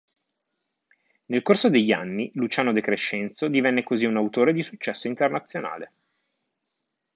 [1.25, 5.93] Nel corso degli anni Luciano De Crescenzo divenne così un autore di successo internazionale.